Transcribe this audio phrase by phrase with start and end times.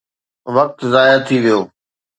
[0.55, 1.61] وقت ضايع ٿي ويو.